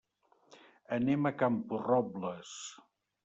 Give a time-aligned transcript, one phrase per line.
[0.97, 2.57] Anem a Camporrobles.